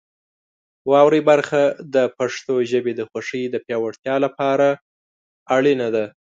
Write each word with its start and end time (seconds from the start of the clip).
واورئ 0.91 1.21
برخه 1.29 1.61
د 1.95 1.97
پښتو 2.17 2.55
ژبې 2.71 2.93
د 2.95 3.01
خوښۍ 3.09 3.43
د 3.49 3.55
پیاوړتیا 3.65 4.15
لپاره 4.25 4.67
اړینه 5.55 5.87
ده. 5.95 6.05